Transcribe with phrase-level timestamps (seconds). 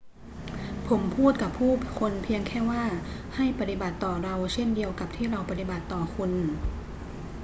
[0.87, 2.83] ผมพูดกับผู้คนเพียงแค่ว่า
[3.35, 6.31] ให้ปฏิบัติต่อเราเช่นเดียวกับที่เราปฏิบัติต่อคุณ